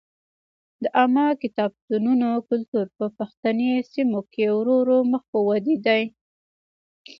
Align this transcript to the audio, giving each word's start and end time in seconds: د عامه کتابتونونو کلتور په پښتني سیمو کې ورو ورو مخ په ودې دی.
د 0.83 0.85
عامه 0.97 1.27
کتابتونونو 1.43 2.29
کلتور 2.49 2.85
په 2.97 3.05
پښتني 3.17 3.71
سیمو 3.91 4.21
کې 4.33 4.45
ورو 4.57 4.75
ورو 4.81 4.97
مخ 5.11 5.23
په 5.31 5.39
ودې 5.47 5.75
دی. 5.85 6.03